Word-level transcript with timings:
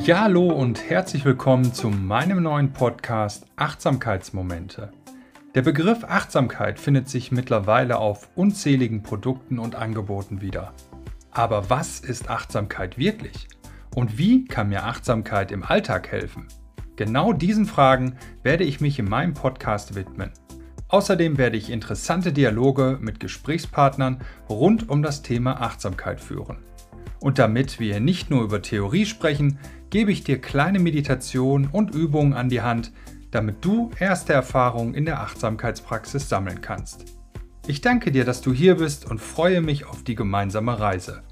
Ja, 0.00 0.22
hallo 0.22 0.48
und 0.48 0.88
herzlich 0.90 1.24
willkommen 1.24 1.72
zu 1.72 1.88
meinem 1.88 2.42
neuen 2.42 2.72
Podcast 2.72 3.46
Achtsamkeitsmomente. 3.54 4.90
Der 5.54 5.62
Begriff 5.62 6.02
Achtsamkeit 6.02 6.80
findet 6.80 7.08
sich 7.08 7.30
mittlerweile 7.30 7.98
auf 7.98 8.28
unzähligen 8.34 9.04
Produkten 9.04 9.60
und 9.60 9.76
Angeboten 9.76 10.40
wieder. 10.40 10.72
Aber 11.30 11.70
was 11.70 12.00
ist 12.00 12.30
Achtsamkeit 12.30 12.98
wirklich? 12.98 13.46
Und 13.94 14.18
wie 14.18 14.44
kann 14.46 14.70
mir 14.70 14.84
Achtsamkeit 14.84 15.52
im 15.52 15.62
Alltag 15.62 16.10
helfen? 16.10 16.48
Genau 16.96 17.32
diesen 17.32 17.66
Fragen 17.66 18.16
werde 18.42 18.64
ich 18.64 18.80
mich 18.80 18.98
in 18.98 19.08
meinem 19.08 19.34
Podcast 19.34 19.94
widmen. 19.94 20.32
Außerdem 20.88 21.38
werde 21.38 21.58
ich 21.58 21.70
interessante 21.70 22.32
Dialoge 22.32 22.98
mit 23.00 23.20
Gesprächspartnern 23.20 24.22
rund 24.48 24.88
um 24.88 25.02
das 25.02 25.22
Thema 25.22 25.60
Achtsamkeit 25.60 26.20
führen. 26.20 26.58
Und 27.20 27.38
damit 27.38 27.78
wir 27.78 28.00
nicht 28.00 28.30
nur 28.30 28.42
über 28.42 28.62
Theorie 28.62 29.06
sprechen, 29.06 29.58
gebe 29.92 30.10
ich 30.10 30.24
dir 30.24 30.40
kleine 30.40 30.78
Meditationen 30.78 31.68
und 31.70 31.94
Übungen 31.94 32.32
an 32.32 32.48
die 32.48 32.62
Hand, 32.62 32.92
damit 33.30 33.62
du 33.62 33.90
erste 34.00 34.32
Erfahrungen 34.32 34.94
in 34.94 35.04
der 35.04 35.20
Achtsamkeitspraxis 35.20 36.30
sammeln 36.30 36.62
kannst. 36.62 37.04
Ich 37.66 37.82
danke 37.82 38.10
dir, 38.10 38.24
dass 38.24 38.40
du 38.40 38.54
hier 38.54 38.76
bist 38.76 39.08
und 39.08 39.20
freue 39.20 39.60
mich 39.60 39.84
auf 39.84 40.02
die 40.02 40.14
gemeinsame 40.14 40.80
Reise. 40.80 41.22